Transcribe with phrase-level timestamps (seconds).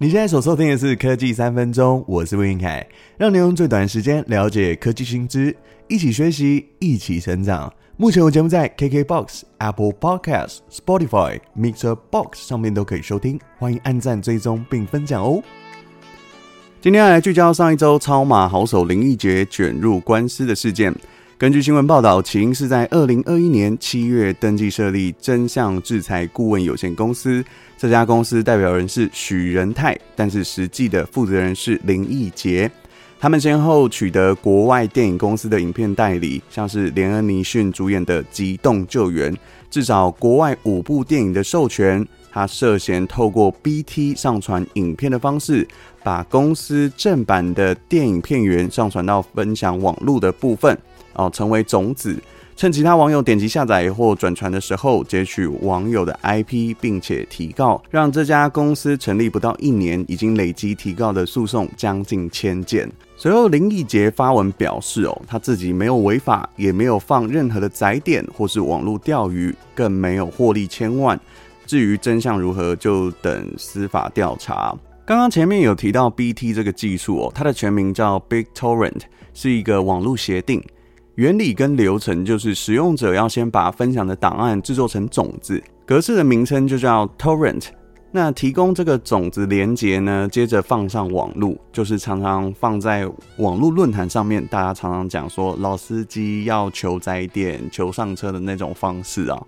[0.00, 5.56] 你现在所收听的是科技三分钟，我是魏云凯，让你用最短的时间了解科技新知，
[5.88, 7.72] 一起学习，一起成长。
[7.96, 15.42] 目前我节目在 KKBOX、Apple Podcast、Spotify、Mixer Box 上面都可以收听，欢迎按赞、追踪并分享哦。
[16.80, 20.94] 今天要来聚焦上一周超马好手林义杰卷入官司的事件。
[21.38, 27.44] 根据新闻报道，起因是在二零二一年七月登记设立真相制裁顾问有限公司。
[27.76, 32.68] 这家公司代表人是许仁泰，但是实际的负责人是林义杰。
[33.20, 39.32] 他们先后取得国外电影公司的影片代理，像是连恩尼逊主演的《急动救援》，
[39.70, 42.04] 至少国外五部电影的授权。
[42.32, 45.66] 他涉嫌透过 BT 上传影片的方式，
[46.02, 50.76] 把公司正版的电影片源上传到分享网络的部分。
[51.18, 52.16] 哦，成为种子，
[52.56, 62.90] 趁其他网友点击下载或转传的时候，截取网友的 IP，并且提告，让这家公司成立不到一年，已经累积提告的诉讼将近千件。
[63.16, 71.18] 随后，林义杰发文表示：“哦，他自己没有违法，也没有放任何的载点或是网络钓鱼，更没有获利千万。
[71.66, 74.72] 至于真相如何，就等司法调查。”
[75.04, 79.00] 刚刚前面有提到 BT 这个技术哦，它的全名叫 BitTorrent，
[79.32, 80.62] 是一个网络协定。
[81.18, 87.64] 原理跟流程就是，使用者要先把分享的档案制作成种子，格式的名称就叫 torrent。
[88.12, 93.04] 那提供这个种子连接呢，接着放上网路，就是常常放在
[93.38, 99.44] 网络论坛上面，大家常常讲说老司机要求载点、求上车的那种方式啊。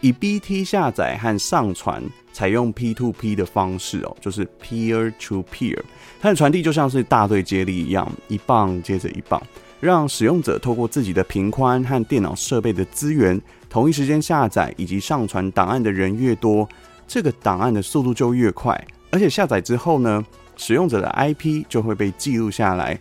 [0.00, 5.78] 以 BT 下载和上传采用 P2P 的方式哦，就是 peer to peer，
[6.20, 9.40] 它的传递就像是大队接力一样，一棒接着一棒。
[9.82, 16.68] 让使用者透过自己的频宽和电脑设备的资源，同一时间下载以及上传档案的人越多，
[17.08, 18.80] 这个档案的速度就越快。
[19.10, 20.24] 而且下载之后呢，
[20.56, 22.96] 使用者的 IP 就会被记录下来，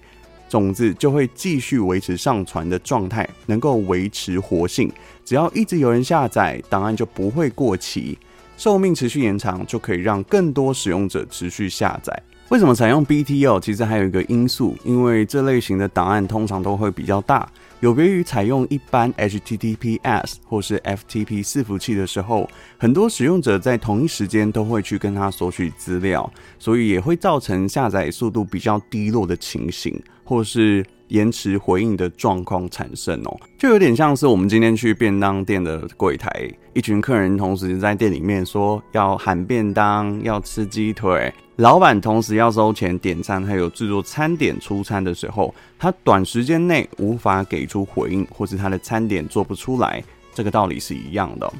[0.49, 4.91] 种子就会继续维持上传的状态，能够维持活性。
[5.23, 8.17] 只要一直有人下载，档案就不会过期，
[8.57, 12.23] 寿命持续延长，就可以让更多使用者持续下载。
[12.51, 13.61] 为什么采用 B T O？？
[13.61, 26.29] 其实还有一个因素，因为这类型的档案通常都会比较大，有别于采用一般 HTTPS 或是 FTP 伺服器的时候，很多使用者在同一时间都会去跟它索取资料，
[26.59, 30.85] 所以也会造成下载速度比较低落的情形，或是。
[31.11, 50.01] 延迟回应的状况产生哦，就有点像是我们今天去便当店的柜台，一群客人同时在店里面说要喊便当，要吃鸡腿，老板同时要收钱点餐，还有制作餐点出餐的时候，他短时间内无法给出回应，或是他的餐点做不出来，
[50.33, 51.53] 这个道理是一样的。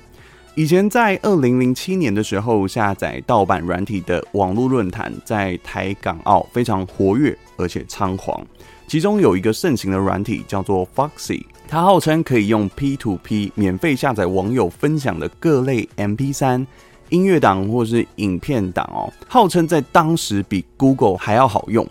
[0.56, 8.46] 以前在二零零七年的时候，下载盗版软体的网络论坛在台港澳非常活跃，而且猖狂。
[8.91, 16.68] 其中有一个盛行的软体叫做 Foxy，它号称可以用 P2P 免费下载网友分享的各类 MP3
[17.07, 21.88] 音乐档或是影片档哦，号称在当时比 Google 还要好用，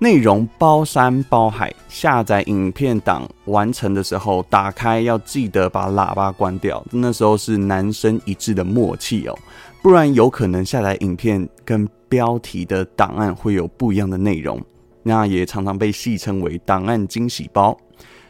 [0.00, 1.72] 内容包山包海。
[1.88, 9.38] 下载影片档完成的时候，打开要记得把喇叭关掉，那时候是男生一致的默契哦，
[9.80, 14.60] 不然有可能下载影片跟标题的档案会有不一样的内容。
[15.04, 17.78] 那也常常被戏称为档案惊喜包。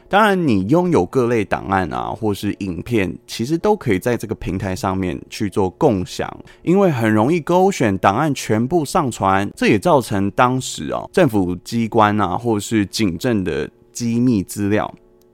[0.07, 6.31] 当然，你拥有各类档案啊，或是影片，其实都可以在这个平台上面去做共享，
[6.63, 9.51] 因为很容易勾选档案全部上传。
[9.57, 14.93] 这也造成当时啊，政府机关啊，或是警政的机密资料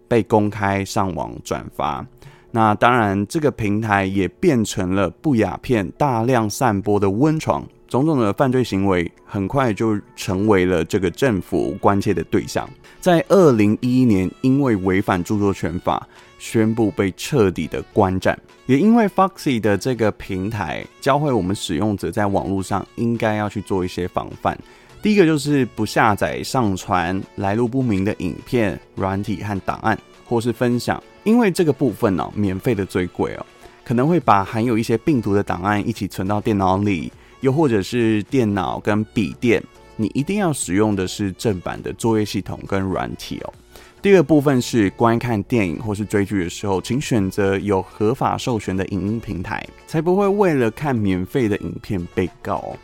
[0.08, 2.06] 被公开上网转发。
[2.50, 7.64] 那当然，这个平台也变成了不雅片大量散播的温床。
[7.86, 12.68] 种种的犯罪行为很快就成为了这个政府关切的对象。
[13.00, 16.06] 在二零一一年，因为违反著作权法，
[16.38, 18.38] 宣布被彻底的关站。
[18.66, 24.56] 也因为 Foxy 的这个平台，教会我们使用者在网络上应该要去做一些防范。
[25.02, 33.46] 第一个就是不下载、上传来路不明的影片、软体和档案，或是分享，因为这个部分呢、免费的最贵哦，
[33.84, 37.12] 可能会把含有一些病毒的档案一起存到电脑里。
[37.40, 39.64] 又或者是电脑跟笔电，
[39.96, 43.54] 你一定要使用的是正版的作业系统跟软体哦。
[44.02, 52.76] 第二部分是观看电影或是追剧的时候，请选择有合法授权的影音平台，才不会为了看免费的影片被告。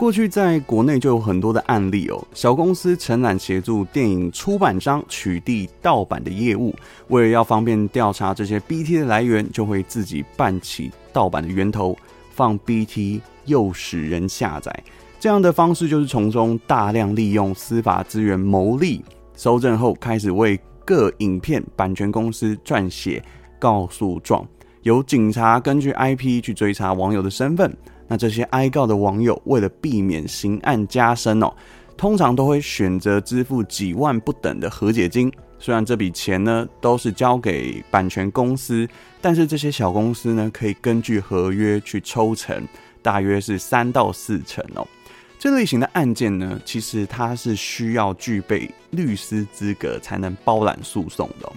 [0.00, 6.74] 过去在国内就有很多的案例哦，小公司承揽协助电影出版商取缔盗版的业务，
[7.08, 11.94] 为了要方便调查这些 BT 的来源，就会自己办起盗版的源头，
[12.30, 13.20] 放 BT。
[13.44, 14.72] 诱使人下载，
[15.18, 19.04] 这样的方式就是从中大量利用司法资源牟利，
[19.34, 23.22] 搜证后开始为各影片版权公司撰写
[23.58, 24.46] 告诉状，
[24.82, 27.76] 由警察根据 IP 去追查网友的身份。
[28.10, 31.54] 那这些挨告的网友为了避免刑案加深哦，
[31.96, 35.32] 通常都会选择支付几万不等的和解金。
[35.60, 38.88] 虽然这笔钱呢都是交给版权公司，
[39.20, 42.66] 但是这些小公司呢可以根据合约去抽成，
[43.00, 44.84] 大约是三到四成哦。
[45.38, 51.52] 这类型的案件呢，其实它是需要具备律师资格才能包揽诉讼的。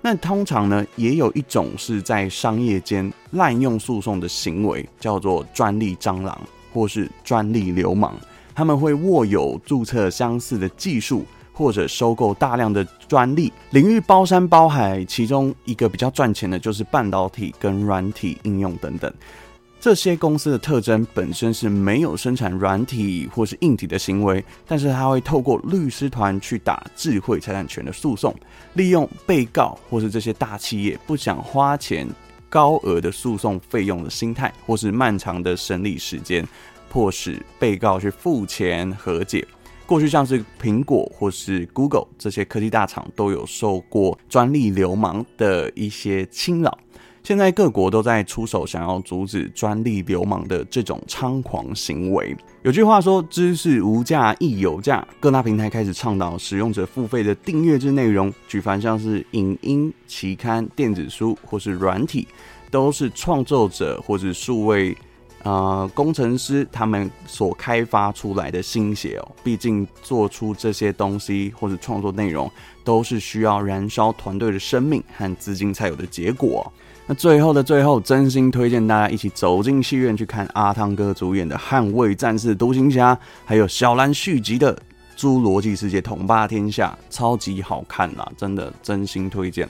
[0.00, 6.38] 那通常呢，也有一种是在商业间滥用诉讼的行为，叫做专利蟑螂
[6.72, 8.14] 或是专利流氓。
[8.54, 11.24] 他们会握有注册相似的技术。
[11.52, 19.12] 或者收购大量的专利，领域包山包海，其中一个比较赚钱的就是半导体跟软体应用等等。
[19.80, 28.34] 这些公司的特征本身是没有生产软体或是硬体的行为，但是他会透过律师团去打智慧财产权的诉讼，
[28.74, 32.06] 利用被告或是这些大企业不想花钱
[32.48, 36.46] 高额的诉讼费用的心态，或是漫长的审理时间，
[36.90, 39.46] 迫使被告去付钱和解。
[39.86, 46.76] 过去像是苹果或是 Google 这些科技大厂都有受过专利流氓的一些侵扰，
[47.22, 52.34] 现在各国都在出手，想要阻止专利流氓的这种猖狂行为。
[52.62, 62.26] 有句话说：“知识无价亦有价。”各大平台开始倡导使用者付费的订阅制内容，举凡像是影音、期刊、电子书或是软体，
[62.70, 64.96] 都是创作者或是数位。
[65.48, 72.50] 呃，工程师他们所开发出来的心血哦，毕竟做出这些东西或者创作内容，
[72.84, 76.70] 都是需要燃烧团队的生命和资金才有的结果。
[77.06, 83.14] 那最后的最后，真心推荐大家一起走进戏院去看阿汤哥主演的《捍卫战士独行侠》，
[83.46, 84.76] 还有小兰续集的
[85.16, 89.66] 《侏罗纪世界统霸天下》，超级好看啦，真的真心推荐。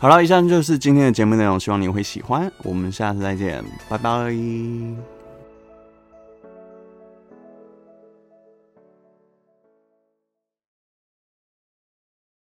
[0.00, 2.50] 好了，以上就是今天的节目内容，希望你会喜欢。
[2.62, 5.17] 我们下次再见，拜拜。